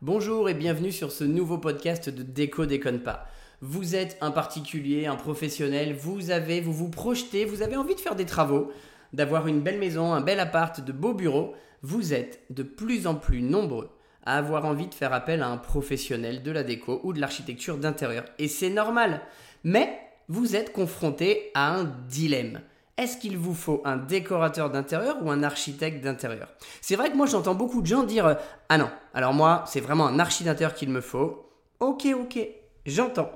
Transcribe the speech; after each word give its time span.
Bonjour 0.00 0.48
et 0.48 0.54
bienvenue 0.54 0.92
sur 0.92 1.10
ce 1.10 1.24
nouveau 1.24 1.58
podcast 1.58 2.08
de 2.08 2.22
Déco 2.22 2.66
déconne 2.66 3.00
pas. 3.00 3.26
Vous 3.62 3.96
êtes 3.96 4.16
un 4.20 4.30
particulier, 4.30 5.06
un 5.06 5.16
professionnel, 5.16 5.92
vous 5.92 6.30
avez, 6.30 6.60
vous 6.60 6.72
vous 6.72 6.88
projetez, 6.88 7.44
vous 7.44 7.62
avez 7.62 7.74
envie 7.74 7.96
de 7.96 8.00
faire 8.00 8.14
des 8.14 8.24
travaux, 8.24 8.70
d'avoir 9.12 9.48
une 9.48 9.60
belle 9.60 9.80
maison, 9.80 10.12
un 10.12 10.20
bel 10.20 10.38
appart, 10.38 10.80
de 10.80 10.92
beaux 10.92 11.14
bureaux. 11.14 11.52
Vous 11.82 12.14
êtes 12.14 12.42
de 12.50 12.62
plus 12.62 13.08
en 13.08 13.16
plus 13.16 13.42
nombreux 13.42 13.90
à 14.24 14.38
avoir 14.38 14.66
envie 14.66 14.86
de 14.86 14.94
faire 14.94 15.12
appel 15.12 15.42
à 15.42 15.48
un 15.48 15.56
professionnel 15.56 16.44
de 16.44 16.52
la 16.52 16.62
déco 16.62 17.00
ou 17.02 17.12
de 17.12 17.20
l'architecture 17.20 17.76
d'intérieur. 17.76 18.24
Et 18.38 18.46
c'est 18.46 18.70
normal. 18.70 19.22
Mais 19.64 19.98
vous 20.28 20.54
êtes 20.54 20.72
confronté 20.72 21.50
à 21.54 21.74
un 21.74 21.92
dilemme 22.08 22.60
est-ce 22.98 23.16
qu'il 23.16 23.38
vous 23.38 23.54
faut 23.54 23.80
un 23.84 23.96
décorateur 23.96 24.70
d'intérieur 24.70 25.16
ou 25.22 25.30
un 25.30 25.42
architecte 25.42 26.04
d'intérieur? 26.04 26.48
C'est 26.80 26.96
vrai 26.96 27.10
que 27.10 27.16
moi 27.16 27.26
j'entends 27.26 27.54
beaucoup 27.54 27.80
de 27.80 27.86
gens 27.86 28.02
dire 28.02 28.36
Ah 28.68 28.76
non, 28.76 28.90
alors 29.14 29.32
moi 29.32 29.64
c'est 29.66 29.80
vraiment 29.80 30.08
un 30.08 30.18
architecte 30.18 30.74
qu'il 30.74 30.90
me 30.90 31.00
faut. 31.00 31.48
Ok, 31.80 32.06
ok, 32.12 32.38
j'entends. 32.84 33.30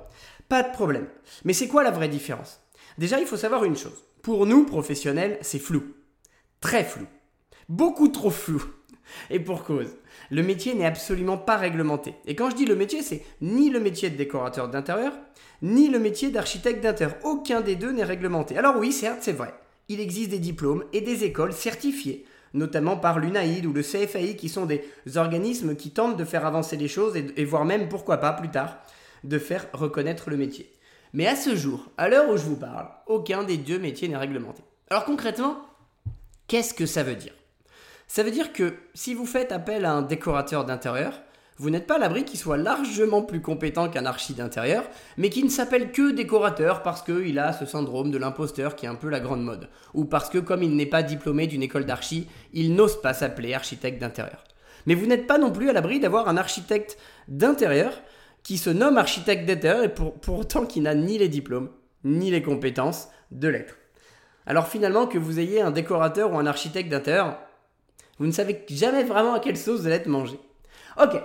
Pas 0.49 0.63
de 0.63 0.73
problème. 0.73 1.07
Mais 1.45 1.53
c'est 1.53 1.69
quoi 1.69 1.83
la 1.83 1.93
vraie 1.93 2.09
différence? 2.09 2.61
Déjà, 2.99 3.19
il 3.19 3.27
faut 3.27 3.37
savoir 3.37 3.65
une 3.65 3.77
chose. 3.77 4.05
Pour 4.23 4.47
nous, 4.47 4.67
professionnels, 4.67 5.39
c'est 5.41 5.59
flou. 5.59 5.95
Très 6.61 6.85
flou. 6.85 7.07
Beaucoup 7.69 8.09
trop 8.09 8.31
flou. 8.31 8.63
Et 9.31 9.41
pour 9.41 9.65
cause. 9.65 9.97
Le 10.31 10.43
métier 10.43 10.75
n'est 10.75 10.87
absolument 10.87 11.37
pas 11.37 11.57
réglementé. 11.57 12.15
Et 12.27 12.35
quand 12.35 12.51
je 12.51 12.57
dis 12.57 12.65
le 12.65 12.77
métier, 12.77 13.03
c'est 13.03 13.25
ni 13.41 13.71
le 13.71 13.81
métier 13.81 14.11
de 14.11 14.17
décorateur 14.17 14.69
d'intérieur, 14.69 15.13
ni 15.63 15.89
le 15.89 15.99
métier 15.99 16.31
d'architecte 16.31 16.83
d'intérieur. 16.83 17.17
Aucun 17.25 17.61
des 17.61 17.77
deux 17.77 17.93
n'est 17.93 18.05
réglementé. 18.05 18.57
Alors 18.57 18.77
oui, 18.79 18.93
certes, 18.93 19.19
c'est 19.21 19.33
vrai. 19.33 19.53
Il 19.89 20.01
existe 20.01 20.31
des 20.31 20.39
diplômes 20.39 20.85
et 20.93 21.01
des 21.01 21.25
écoles 21.25 21.53
certifiées, 21.53 22.25
notamment 22.55 22.97
par 22.97 23.19
l'UNAID 23.19 23.67
ou 23.67 23.73
le 23.73 23.83
CFAI, 23.83 24.37
qui 24.37 24.49
sont 24.49 24.67
des 24.67 24.85
organismes 25.17 25.77
qui 25.77 25.91
tentent 25.91 26.17
de 26.17 26.25
faire 26.25 26.47
avancer 26.47 26.77
les 26.77 26.89
choses 26.89 27.17
et, 27.17 27.45
voire 27.45 27.65
même, 27.65 27.89
pourquoi 27.89 28.19
pas, 28.19 28.33
plus 28.33 28.51
tard, 28.51 28.79
de 29.25 29.39
faire 29.39 29.67
reconnaître 29.73 30.31
le 30.31 30.37
métier. 30.37 30.73
Mais 31.13 31.27
à 31.27 31.37
ce 31.37 31.55
jour, 31.55 31.91
à 31.99 32.09
l'heure 32.09 32.31
où 32.31 32.37
je 32.37 32.45
vous 32.45 32.57
parle, 32.57 32.89
aucun 33.07 33.45
des 33.45 33.59
deux 33.59 33.79
métiers 33.79 34.09
n'est 34.09 34.17
réglementé. 34.17 34.63
Alors 34.89 35.05
concrètement, 35.05 35.59
qu'est-ce 36.47 36.75
que 36.75 36.87
ça 36.87 37.03
veut 37.03 37.17
dire? 37.17 37.35
Ça 38.15 38.23
veut 38.23 38.31
dire 38.31 38.53
que 38.53 38.75
si 38.93 39.15
vous 39.15 39.25
faites 39.25 39.53
appel 39.53 39.87
à 39.87 39.95
un 39.95 40.03
décorateur 40.03 40.67
d'intérieur, 40.67 41.23
vous 41.57 41.71
n'êtes 41.71 41.87
pas 41.87 41.95
à 41.95 41.99
l'abri 41.99 42.27
qu'il 42.27 42.39
soit 42.39 42.59
largement 42.59 43.23
plus 43.23 43.41
compétent 43.41 43.89
qu'un 43.89 44.05
archi 44.05 44.35
d'intérieur, 44.35 44.85
mais 45.17 45.31
qui 45.31 45.43
ne 45.43 45.49
s'appelle 45.49 45.93
que 45.93 46.11
décorateur 46.11 46.83
parce 46.83 47.01
qu'il 47.01 47.39
a 47.39 47.55
ce 47.55 47.65
syndrome 47.65 48.11
de 48.11 48.19
l'imposteur 48.19 48.77
qui 48.77 48.85
est 48.85 48.91
un 48.91 48.97
peu 48.97 49.09
la 49.09 49.19
grande 49.19 49.43
mode, 49.43 49.71
ou 49.95 50.05
parce 50.05 50.29
que 50.29 50.37
comme 50.37 50.63
il 50.63 50.77
n'est 50.77 50.85
pas 50.85 51.03
diplômé 51.03 51.47
d'une 51.47 51.63
école 51.63 51.87
d'archi, 51.87 52.29
il 52.53 52.75
n'ose 52.75 53.01
pas 53.01 53.15
s'appeler 53.15 53.55
architecte 53.55 53.99
d'intérieur. 53.99 54.45
Mais 54.85 54.95
vous 54.95 55.07
n'êtes 55.07 55.27
pas 55.27 55.39
non 55.39 55.51
plus 55.51 55.71
à 55.71 55.73
l'abri 55.73 55.99
d'avoir 55.99 56.29
un 56.29 56.37
architecte 56.37 56.99
d'intérieur 57.29 57.95
qui 58.43 58.59
se 58.59 58.69
nomme 58.69 58.99
architecte 58.99 59.47
d'intérieur 59.47 59.85
et 59.85 59.95
pour, 59.95 60.21
pour 60.21 60.41
autant 60.41 60.67
qui 60.67 60.83
n'a 60.83 60.95
ni 60.95 61.17
les 61.17 61.31
diplômes, 61.31 61.71
ni 62.05 62.31
les 62.31 62.43
compétences 62.43 63.09
de 63.31 63.49
l'être. 63.49 63.79
Alors 64.45 64.69
finalement, 64.69 65.07
que 65.07 65.17
vous 65.17 65.41
ayez 65.41 65.63
un 65.63 65.71
décorateur 65.71 66.31
ou 66.31 66.37
un 66.37 66.45
architecte 66.45 66.91
d'intérieur, 66.91 67.39
vous 68.19 68.27
ne 68.27 68.33
savez 68.33 68.65
jamais 68.69 69.05
vraiment 69.05 69.35
à 69.35 69.41
quelle 69.41 69.57
sauce 69.57 69.81
vous 69.81 69.87
allez 69.87 69.97
être 69.97 70.07
mangé. 70.07 70.39
Ok, 71.01 71.21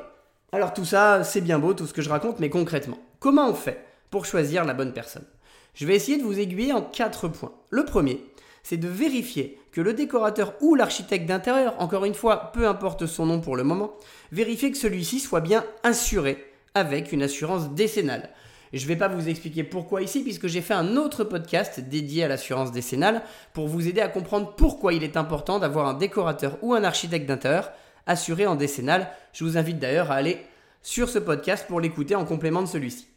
alors 0.51 0.73
tout 0.73 0.85
ça, 0.85 1.23
c'est 1.23 1.41
bien 1.41 1.59
beau, 1.59 1.73
tout 1.73 1.87
ce 1.87 1.93
que 1.93 2.01
je 2.01 2.09
raconte, 2.09 2.39
mais 2.39 2.49
concrètement, 2.49 2.99
comment 3.19 3.49
on 3.49 3.53
fait 3.53 3.83
pour 4.09 4.25
choisir 4.25 4.65
la 4.65 4.73
bonne 4.73 4.93
personne? 4.93 5.25
Je 5.73 5.85
vais 5.85 5.95
essayer 5.95 6.17
de 6.17 6.23
vous 6.23 6.39
aiguiller 6.39 6.73
en 6.73 6.81
quatre 6.81 7.27
points. 7.27 7.53
Le 7.69 7.85
premier, 7.85 8.25
c'est 8.63 8.77
de 8.77 8.87
vérifier 8.87 9.59
que 9.71 9.81
le 9.81 9.93
décorateur 9.93 10.53
ou 10.61 10.75
l'architecte 10.75 11.27
d'intérieur, 11.27 11.75
encore 11.79 12.05
une 12.05 12.15
fois, 12.15 12.51
peu 12.51 12.67
importe 12.67 13.05
son 13.05 13.25
nom 13.25 13.41
pour 13.41 13.55
le 13.55 13.63
moment, 13.63 13.93
vérifier 14.31 14.71
que 14.71 14.77
celui-ci 14.77 15.19
soit 15.19 15.41
bien 15.41 15.63
assuré 15.83 16.43
avec 16.73 17.11
une 17.11 17.23
assurance 17.23 17.69
décennale. 17.71 18.29
Je 18.73 18.83
ne 18.83 18.87
vais 18.87 18.95
pas 18.95 19.07
vous 19.07 19.29
expliquer 19.29 19.63
pourquoi 19.63 20.01
ici, 20.01 20.21
puisque 20.23 20.47
j'ai 20.47 20.61
fait 20.61 20.73
un 20.73 20.97
autre 20.97 21.23
podcast 21.23 21.79
dédié 21.79 22.23
à 22.23 22.27
l'assurance 22.27 22.71
décennale 22.71 23.21
pour 23.53 23.67
vous 23.67 23.87
aider 23.87 24.01
à 24.01 24.09
comprendre 24.09 24.53
pourquoi 24.55 24.93
il 24.93 25.03
est 25.03 25.17
important 25.17 25.59
d'avoir 25.59 25.87
un 25.87 25.93
décorateur 25.93 26.57
ou 26.61 26.73
un 26.73 26.83
architecte 26.83 27.27
d'intérieur 27.27 27.71
assuré 28.05 28.45
en 28.45 28.55
décennale. 28.55 29.09
Je 29.33 29.43
vous 29.43 29.57
invite 29.57 29.79
d'ailleurs 29.79 30.11
à 30.11 30.15
aller 30.15 30.45
sur 30.81 31.09
ce 31.09 31.19
podcast 31.19 31.65
pour 31.67 31.79
l'écouter 31.79 32.15
en 32.15 32.25
complément 32.25 32.61
de 32.61 32.67
celui-ci. 32.67 33.07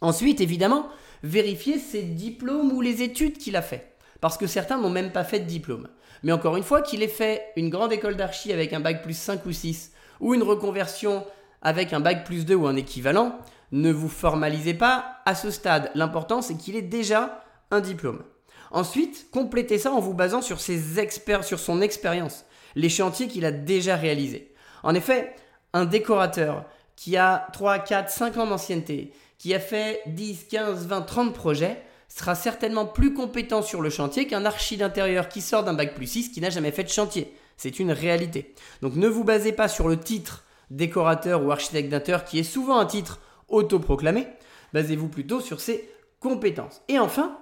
Ensuite, 0.00 0.40
évidemment, 0.40 0.88
vérifiez 1.22 1.78
ses 1.78 2.02
diplômes 2.02 2.72
ou 2.72 2.80
les 2.80 3.02
études 3.02 3.38
qu'il 3.38 3.56
a 3.56 3.62
fait. 3.62 3.92
Parce 4.20 4.36
que 4.36 4.46
certains 4.46 4.80
n'ont 4.80 4.90
même 4.90 5.10
pas 5.10 5.24
fait 5.24 5.40
de 5.40 5.46
diplôme. 5.46 5.88
Mais 6.22 6.32
encore 6.32 6.56
une 6.56 6.62
fois, 6.62 6.82
qu'il 6.82 7.02
ait 7.02 7.08
fait 7.08 7.42
une 7.56 7.70
grande 7.70 7.92
école 7.92 8.16
d'archi 8.16 8.52
avec 8.52 8.72
un 8.72 8.80
bac 8.80 9.02
plus 9.02 9.16
5 9.16 9.44
ou 9.46 9.52
6, 9.52 9.92
ou 10.20 10.34
une 10.34 10.42
reconversion 10.42 11.24
avec 11.60 11.92
un 11.92 12.00
bac 12.00 12.24
plus 12.24 12.44
2 12.44 12.54
ou 12.54 12.66
un 12.66 12.76
équivalent, 12.76 13.38
ne 13.72 13.90
vous 13.90 14.08
formalisez 14.08 14.74
pas 14.74 15.22
à 15.26 15.34
ce 15.34 15.50
stade. 15.50 15.90
L'important, 15.94 16.42
c'est 16.42 16.56
qu'il 16.56 16.76
ait 16.76 16.82
déjà 16.82 17.42
un 17.70 17.80
diplôme. 17.80 18.22
Ensuite, 18.70 19.26
complétez 19.32 19.78
ça 19.78 19.92
en 19.92 20.00
vous 20.00 20.14
basant 20.14 20.42
sur, 20.42 20.60
ses 20.60 20.98
experts, 20.98 21.44
sur 21.44 21.58
son 21.58 21.80
expérience 21.80 22.44
les 22.74 22.88
chantiers 22.88 23.28
qu'il 23.28 23.44
a 23.44 23.52
déjà 23.52 23.96
réalisés. 23.96 24.54
En 24.82 24.94
effet, 24.94 25.34
un 25.72 25.84
décorateur 25.84 26.64
qui 26.96 27.16
a 27.16 27.48
3, 27.52 27.80
4, 27.80 28.10
5 28.10 28.36
ans 28.38 28.46
d'ancienneté, 28.46 29.12
qui 29.38 29.54
a 29.54 29.60
fait 29.60 30.02
10, 30.06 30.46
15, 30.50 30.86
20, 30.86 31.02
30 31.02 31.34
projets, 31.34 31.82
sera 32.08 32.34
certainement 32.34 32.86
plus 32.86 33.14
compétent 33.14 33.62
sur 33.62 33.80
le 33.80 33.88
chantier 33.88 34.26
qu'un 34.26 34.44
archi 34.44 34.76
d'intérieur 34.76 35.28
qui 35.28 35.40
sort 35.40 35.64
d'un 35.64 35.72
bac 35.72 35.94
plus 35.94 36.06
6 36.06 36.28
qui 36.30 36.40
n'a 36.40 36.50
jamais 36.50 36.70
fait 36.70 36.84
de 36.84 36.90
chantier. 36.90 37.34
C'est 37.56 37.78
une 37.78 37.92
réalité. 37.92 38.54
Donc 38.82 38.96
ne 38.96 39.08
vous 39.08 39.24
basez 39.24 39.52
pas 39.52 39.68
sur 39.68 39.88
le 39.88 39.98
titre 39.98 40.44
décorateur 40.70 41.44
ou 41.44 41.50
architecte 41.52 41.88
d'intérieur 41.88 42.24
qui 42.24 42.38
est 42.38 42.44
souvent 42.44 42.78
un 42.78 42.86
titre 42.86 43.18
autoproclamé. 43.52 44.26
Basez-vous 44.72 45.08
plutôt 45.08 45.40
sur 45.40 45.60
ses 45.60 45.88
compétences. 46.18 46.82
Et 46.88 46.98
enfin, 46.98 47.38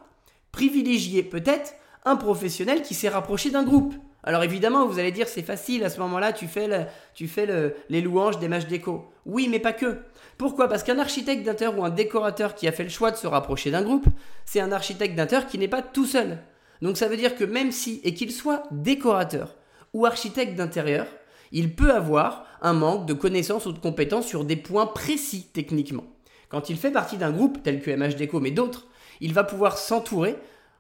privilégiez 0.53 1.23
peut-être 1.23 1.73
un 2.05 2.17
professionnel 2.17 2.83
qui 2.83 2.95
s'est 2.95 3.09
rapproché 3.09 3.51
d'un 3.51 3.65
groupe. 3.65 3.95
Alors 4.23 4.43
évidemment, 4.43 4.87
vous 4.87 4.99
allez 4.99 5.13
dire 5.13 5.29
c'est 5.29 5.43
facile, 5.43 5.83
à 5.83 5.89
ce 5.89 5.99
moment-là, 6.01 6.33
tu 6.33 6.47
fais, 6.47 6.87
tu 7.15 7.27
fais 7.27 7.75
les 7.89 8.01
louanges 8.03 8.39
des 8.39 8.49
matchs 8.49 8.67
déco. 8.67 9.11
Oui, 9.25 9.49
mais 9.49 9.61
pas 9.61 9.73
que. 9.73 9.99
Pourquoi? 10.37 10.69
Parce 10.69 10.83
qu'un 10.83 10.99
architecte 10.99 11.43
d'intérieur 11.43 11.79
ou 11.79 11.85
un 11.85 11.91
décorateur 11.91 12.55
qui 12.55 12.69
a 12.69 12.73
fait 12.73 12.83
le 12.83 12.91
choix 12.91 13.11
de 13.11 13.17
se 13.17 13.27
rapprocher 13.27 13.71
d'un 13.71 13.83
groupe, 13.83 14.07
c'est 14.45 14.61
un 14.61 14.73
architecte 14.73 15.15
d'intérieur 15.15 15.49
qui 15.49 15.59
n'est 15.59 15.69
pas 15.69 15.83
tout 15.83 16.05
seul. 16.05 16.39
Donc 16.83 16.97
ça 16.97 17.09
veut 17.09 17.17
dire 17.17 17.35
que 17.35 17.45
même 17.45 17.73
si, 17.73 18.01
et 18.05 18.15
qu'il 18.15 18.33
soit 18.33 18.65
décorateur 18.71 19.57
ou 19.93 20.07
architecte 20.07 20.55
d'intérieur, 20.55 21.07
il 21.53 21.75
peut 21.75 21.93
avoir 21.93 22.45
un 22.63 22.73
manque 22.73 23.07
de 23.07 23.15
connaissances 23.15 23.67
ou 23.67 23.73
de 23.73 23.79
compétences 23.79 24.27
sur 24.27 24.45
des 24.45 24.57
points 24.57 24.87
précis 24.87 25.49
techniquement. 25.53 26.05
Quand 26.49 26.69
il 26.71 26.77
fait 26.77 26.91
partie 26.91 27.17
d'un 27.17 27.31
groupe 27.31 27.63
tel 27.63 27.81
que 27.81 27.91
MH 27.91 28.17
Déco, 28.17 28.41
mais 28.41 28.51
d'autres, 28.51 28.87
il 29.21 29.33
va 29.33 29.45
pouvoir 29.45 29.79
s'entourer 29.79 30.37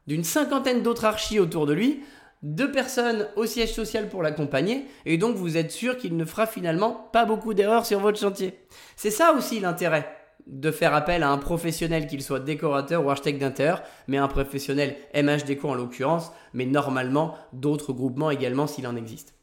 d'une 0.07 0.25
cinquantaine 0.25 0.83
d'autres 0.83 1.05
archis 1.05 1.39
autour 1.39 1.67
de 1.67 1.73
lui 1.73 2.01
deux 2.43 2.73
personnes 2.73 3.29
au 3.37 3.45
siège 3.45 3.75
social 3.75 4.09
pour 4.09 4.23
l'accompagner, 4.23 4.87
et 5.05 5.19
donc 5.19 5.37
vous 5.37 5.57
êtes 5.57 5.71
sûr 5.71 5.99
qu'il 5.99 6.17
ne 6.17 6.25
fera 6.25 6.47
finalement 6.47 7.09
pas 7.13 7.27
beaucoup 7.27 7.53
d'erreurs 7.53 7.85
sur 7.85 8.01
votre 8.01 8.19
chantier. 8.19 8.59
C'est 8.97 9.11
ça 9.11 9.35
aussi 9.35 9.61
l'intérêt 9.61 10.09
de 10.47 10.71
faire 10.71 10.95
appel 10.95 11.23
à 11.23 11.31
un 11.31 11.39
professionnel, 11.39 12.07
qu'il 12.07 12.23
soit 12.23 12.41
décorateur 12.41 13.05
ou 13.05 13.11
architecte 13.11 13.41
d'intérieur, 13.41 13.83
mais 14.09 14.17
un 14.17 14.27
professionnel 14.27 14.97
MH 15.15 15.45
Déco 15.45 15.69
en 15.69 15.75
l'occurrence, 15.75 16.33
mais 16.55 16.65
normalement 16.65 17.35
d'autres 17.53 17.93
groupements 17.93 18.31
également 18.31 18.67
s'il 18.67 18.87
en 18.87 18.97
existe. 18.97 19.35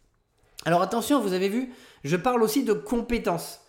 Alors 0.65 0.81
attention, 0.81 1.21
vous 1.21 1.33
avez 1.33 1.49
vu, 1.49 1.69
je 2.03 2.15
parle 2.15 2.43
aussi 2.43 2.63
de 2.63 2.73
compétences. 2.73 3.61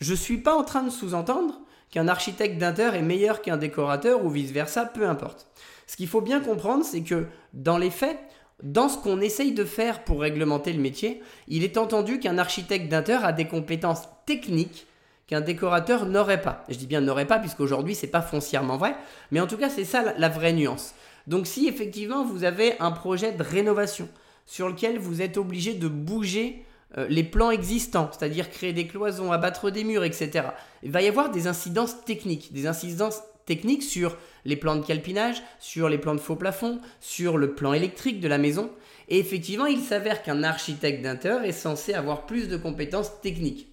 Je 0.00 0.12
ne 0.12 0.16
suis 0.16 0.38
pas 0.38 0.54
en 0.54 0.64
train 0.64 0.82
de 0.82 0.90
sous-entendre 0.90 1.60
qu'un 1.90 2.08
architecte 2.08 2.58
d'intérieur 2.58 2.94
est 2.94 3.02
meilleur 3.02 3.42
qu'un 3.42 3.56
décorateur 3.56 4.24
ou 4.24 4.30
vice-versa, 4.30 4.84
peu 4.84 5.08
importe. 5.08 5.46
Ce 5.86 5.96
qu'il 5.96 6.08
faut 6.08 6.20
bien 6.20 6.40
comprendre, 6.40 6.84
c'est 6.84 7.02
que 7.02 7.26
dans 7.54 7.78
les 7.78 7.90
faits, 7.90 8.18
dans 8.62 8.88
ce 8.88 8.98
qu'on 8.98 9.20
essaye 9.20 9.52
de 9.52 9.64
faire 9.64 10.04
pour 10.04 10.20
réglementer 10.20 10.72
le 10.72 10.80
métier, 10.80 11.22
il 11.46 11.64
est 11.64 11.76
entendu 11.76 12.18
qu'un 12.18 12.38
architecte 12.38 12.88
d'intérieur 12.88 13.24
a 13.24 13.32
des 13.32 13.46
compétences 13.46 14.08
techniques 14.26 14.86
qu'un 15.26 15.40
décorateur 15.40 16.06
n'aurait 16.06 16.42
pas. 16.42 16.64
Je 16.68 16.76
dis 16.76 16.86
bien 16.86 17.00
n'aurait 17.00 17.26
pas 17.26 17.38
puisqu'aujourd'hui 17.38 17.94
c'est 17.94 18.06
pas 18.06 18.22
foncièrement 18.22 18.76
vrai, 18.76 18.96
mais 19.30 19.40
en 19.40 19.46
tout 19.46 19.58
cas 19.58 19.68
c'est 19.68 19.84
ça 19.84 20.14
la 20.16 20.28
vraie 20.28 20.52
nuance. 20.52 20.94
Donc 21.26 21.46
si 21.46 21.68
effectivement 21.68 22.24
vous 22.24 22.44
avez 22.44 22.78
un 22.80 22.90
projet 22.90 23.32
de 23.32 23.42
rénovation 23.42 24.08
sur 24.48 24.66
lequel 24.66 24.98
vous 24.98 25.20
êtes 25.20 25.36
obligé 25.36 25.74
de 25.74 25.88
bouger 25.88 26.64
euh, 26.96 27.06
les 27.10 27.22
plans 27.22 27.50
existants, 27.50 28.10
c'est-à-dire 28.10 28.48
créer 28.48 28.72
des 28.72 28.86
cloisons, 28.86 29.30
abattre 29.30 29.70
des 29.70 29.84
murs, 29.84 30.04
etc. 30.04 30.48
Il 30.82 30.90
va 30.90 31.02
y 31.02 31.06
avoir 31.06 31.30
des 31.30 31.46
incidences 31.46 32.02
techniques, 32.06 32.50
des 32.54 32.66
incidences 32.66 33.20
techniques 33.44 33.82
sur 33.82 34.16
les 34.46 34.56
plans 34.56 34.76
de 34.76 34.84
calpinage, 34.84 35.42
sur 35.60 35.90
les 35.90 35.98
plans 35.98 36.14
de 36.14 36.20
faux 36.20 36.34
plafond, 36.34 36.80
sur 36.98 37.36
le 37.36 37.54
plan 37.54 37.74
électrique 37.74 38.20
de 38.20 38.28
la 38.28 38.38
maison. 38.38 38.70
Et 39.10 39.18
effectivement, 39.18 39.66
il 39.66 39.80
s'avère 39.80 40.22
qu'un 40.22 40.42
architecte 40.42 41.02
d'intérieur 41.02 41.44
est 41.44 41.52
censé 41.52 41.92
avoir 41.92 42.24
plus 42.24 42.48
de 42.48 42.56
compétences 42.56 43.20
techniques. 43.20 43.68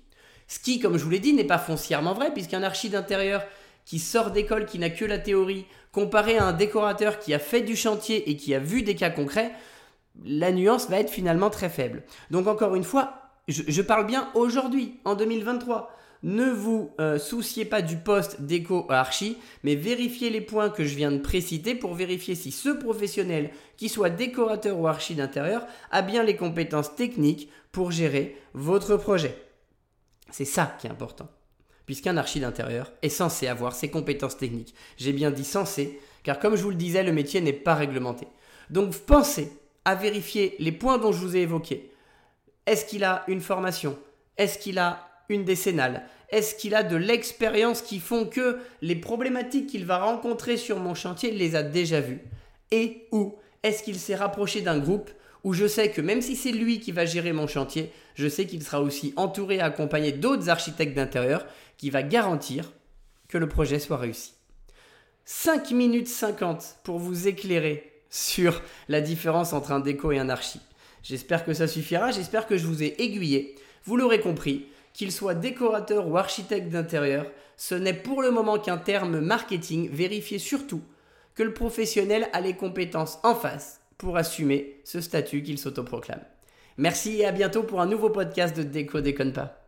Ce 0.50 0.60
qui, 0.60 0.80
comme 0.80 0.98
je 0.98 1.06
vous 1.06 1.10
l'ai 1.10 1.20
dit, 1.20 1.32
n'est 1.32 1.46
pas 1.46 1.58
foncièrement 1.58 2.14
vrai, 2.14 2.34
puisqu'un 2.34 2.64
archi 2.64 2.90
d'intérieur 2.90 3.46
qui 3.86 4.00
sort 4.00 4.32
d'école, 4.32 4.66
qui 4.66 4.78
n'a 4.78 4.90
que 4.90 5.06
la 5.06 5.20
théorie, 5.20 5.66
comparé 5.94 6.38
à 6.38 6.46
un 6.46 6.54
décorateur 6.54 7.20
qui 7.20 7.34
a 7.34 7.40
fait 7.40 7.62
du 7.62 7.78
chantier 7.78 8.30
et 8.30 8.36
qui 8.36 8.54
a 8.54 8.60
vu 8.60 8.82
des 8.82 8.96
cas 8.96 9.10
concrets, 9.10 9.54
la 10.24 10.52
nuance 10.52 10.90
va 10.90 11.00
être 11.00 11.10
finalement 11.10 11.50
très 11.50 11.70
faible. 11.70 12.04
Donc 12.32 12.48
encore 12.48 12.76
une 12.76 12.84
fois, 12.84 13.26
je, 13.48 13.82
parle 13.82 14.08
bien 14.08 14.30
aujourd'hui, 14.34 15.00
en 15.06 15.16
2023. 15.16 15.92
Ne 16.24 16.50
vous 16.50 16.92
euh, 17.00 17.20
souciez 17.20 17.66
pas 17.66 17.84
du 17.84 17.98
poste 17.98 18.42
déco 18.42 18.88
archi, 18.90 19.38
mais 19.64 19.76
vérifiez 19.76 20.32
les 20.32 20.42
points 20.42 20.70
que 20.70 20.84
je 20.84 20.96
viens 20.96 21.12
de 21.12 21.20
préciter 21.20 21.76
pour 21.76 21.94
vérifier 21.94 22.34
si 22.34 22.52
ce 22.52 22.70
professionnel, 22.70 23.52
qui 23.78 23.90
soit 23.90 24.10
décorateur 24.10 24.80
ou 24.80 24.88
archi 24.88 25.14
d'intérieur, 25.14 25.68
a 25.92 26.02
bien 26.02 26.24
les 26.24 26.36
compétences 26.36 26.96
techniques 26.96 27.50
pour 27.72 27.92
gérer 27.92 28.36
votre 28.54 28.98
projet. 28.98 29.38
C'est 30.32 30.46
ça 30.46 30.76
qui 30.80 30.88
est 30.88 30.90
important. 30.90 31.30
Puisqu'un 31.86 32.18
archi 32.18 32.40
d'intérieur 32.40 32.92
est 33.04 33.10
censé 33.10 33.46
avoir 33.46 33.76
ses 33.76 33.90
compétences 33.90 34.38
techniques. 34.38 34.74
J'ai 34.98 35.14
bien 35.14 35.30
dit 35.30 35.46
censé, 35.46 36.00
car 36.24 36.40
comme 36.40 36.56
je 36.56 36.64
vous 36.64 36.72
le 36.72 36.76
disais, 36.76 37.04
le 37.04 37.14
métier 37.14 37.42
n'est 37.42 37.54
pas 37.54 37.76
réglementé. 37.76 38.26
Donc 38.72 38.96
pensez 38.96 39.52
à 39.86 39.96
vérifier 39.96 40.56
les 40.60 40.72
points 40.72 40.98
dont 40.98 41.12
je 41.12 41.20
vous 41.20 41.38
ai 41.38 41.42
évoqués. 41.42 41.92
Est-ce 42.66 42.86
qu'il 42.86 43.04
a 43.04 43.24
une 43.28 43.42
formation? 43.42 43.98
Est-ce 44.38 44.58
qu'il 44.58 44.80
a 44.80 45.08
une 45.30 45.46
décennale? 45.46 46.04
Est-ce 46.30 46.56
qu'il 46.56 46.74
a 46.76 46.84
de 46.84 46.96
l'expérience 46.96 47.82
qui 47.82 48.00
font 48.00 48.26
que 48.26 48.60
les 48.82 48.96
problématiques 48.96 49.68
qu'il 49.68 49.86
va 49.86 50.00
rencontrer 50.00 50.58
sur 50.58 50.80
mon 50.80 50.96
chantier 50.96 51.32
les 51.32 51.56
a 51.56 51.64
déjà 51.64 52.02
vues? 52.02 52.22
Et 52.72 53.08
ou 53.12 53.36
est-ce 53.64 53.84
qu'il 53.84 54.00
s'est 54.00 54.16
rapproché 54.16 54.62
d'un 54.62 54.80
groupe 54.80 55.12
où 55.44 55.54
je 55.54 55.68
sais 55.68 55.92
que 55.92 56.02
même 56.02 56.24
si 56.24 56.36
c'est 56.36 56.52
lui 56.52 56.80
qui 56.80 56.92
va 56.92 57.06
gérer 57.06 57.32
mon 57.32 57.46
chantier, 57.46 57.92
je 58.16 58.28
sais 58.28 58.48
qu'il 58.48 58.64
sera 58.64 58.82
aussi 58.82 59.14
entouré 59.16 59.58
et 59.58 59.62
accompagné 59.62 60.12
d'autres 60.12 60.50
architectes 60.50 60.96
d'intérieur 60.96 61.46
qui 61.78 61.92
va 61.92 62.02
garantir 62.02 62.74
que 63.28 63.38
le 63.38 63.48
projet 63.48 63.80
soit 63.80 63.98
réussi? 63.98 64.34
5 65.26 65.72
minutes 65.72 66.08
50 66.08 66.78
pour 66.84 66.98
vous 66.98 67.28
éclairer 67.28 67.95
sur 68.16 68.62
la 68.88 69.02
différence 69.02 69.52
entre 69.52 69.74
un 69.74 69.82
déco 69.82 70.14
et 70.14 70.20
un 70.20 70.30
archi. 70.30 70.62
J'espère 71.04 71.44
que 71.44 71.54
ça 71.54 71.68
suffira, 71.68 72.12
j'espère 72.12 72.48
que 72.48 72.58
je 72.58 72.66
vous 72.66 72.82
ai 72.82 72.96
aiguillé. 73.02 73.56
Vous 73.84 73.98
l'aurez 73.98 74.22
compris, 74.22 74.68
qu'il 74.94 75.12
soit 75.12 75.36
décorateur 75.36 76.08
ou 76.08 76.18
architecte 76.18 76.70
d'intérieur, 76.70 77.26
ce 77.58 77.76
n'est 77.76 77.94
pour 77.94 78.22
le 78.22 78.32
moment 78.32 78.58
qu'un 78.58 78.78
terme 78.78 79.20
marketing. 79.20 79.90
Vérifiez 79.92 80.40
surtout 80.40 80.82
que 81.36 81.44
le 81.44 81.54
professionnel 81.54 82.30
a 82.32 82.40
les 82.40 82.56
compétences 82.56 83.20
en 83.24 83.36
face 83.36 83.82
pour 83.98 84.16
assumer 84.16 84.80
ce 84.86 85.02
statut 85.02 85.44
qu'il 85.44 85.60
s'autoproclame. 85.60 86.24
Merci 86.78 87.20
et 87.20 87.26
à 87.26 87.34
bientôt 87.34 87.64
pour 87.64 87.82
un 87.82 87.86
nouveau 87.86 88.10
podcast 88.10 88.56
de 88.56 88.64
Déco 88.64 89.02
Déconne 89.02 89.34
pas. 89.34 89.65